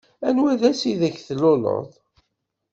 Anwa 0.27 0.53
ass 0.69 0.81
ideg 0.91 1.15
tluleḍ? 1.27 1.89